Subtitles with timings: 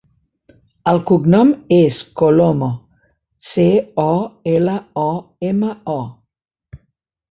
[0.91, 2.71] El cognom és Colomo:
[3.53, 3.69] ce,
[4.09, 4.17] o,
[4.57, 5.09] ela, o,
[5.55, 6.05] ema, o.